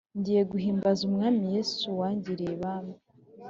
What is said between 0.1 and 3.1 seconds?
Njye nguhimbaza mwami yesu wangiriye ibambe